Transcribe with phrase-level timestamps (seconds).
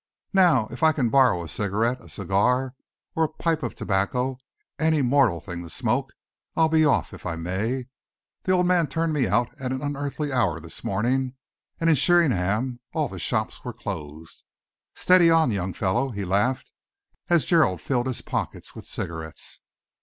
[0.33, 2.73] Now if I can borrow a cigarette, a cigar,
[3.15, 4.39] or a pipe of tobacco
[4.79, 6.11] any mortal thing to smoke
[6.55, 7.85] I'll be off, if I may.
[8.41, 11.35] The old man turned me out at an unearthly hour this morning,
[11.79, 14.43] and in Sheringham all the shops were closed.
[14.95, 16.71] Steady on, young fellow," he laughed,
[17.29, 19.59] as Gerald filled his pockets with cigarettes.